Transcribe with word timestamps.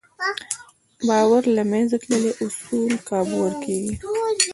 باور 1.07 1.43
له 1.55 1.63
منځه 1.71 1.97
تللی، 2.03 2.31
اصول 2.45 2.91
کابو 3.09 3.35
ورکېږي. 3.39 3.93